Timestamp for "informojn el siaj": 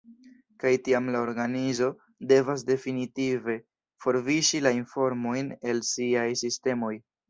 4.83-6.31